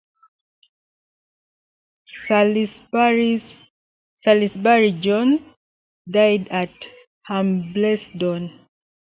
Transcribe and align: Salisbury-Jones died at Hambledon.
Salisbury-Jones 2.23 3.51
died 6.09 6.47
at 6.47 6.73
Hambledon. 7.27 8.65